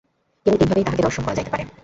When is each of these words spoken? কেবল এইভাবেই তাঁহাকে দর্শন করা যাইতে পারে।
কেবল 0.45 0.57
এইভাবেই 0.57 0.85
তাঁহাকে 0.85 1.05
দর্শন 1.05 1.23
করা 1.23 1.37
যাইতে 1.37 1.51
পারে। 1.53 1.63